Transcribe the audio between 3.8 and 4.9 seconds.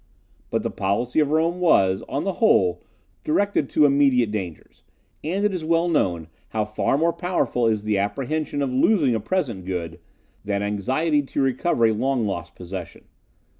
immediate dangers;